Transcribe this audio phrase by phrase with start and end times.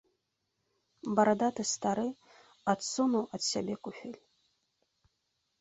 [1.19, 2.07] Барадаты стары
[2.73, 4.19] адсунуў ад сябе куфель.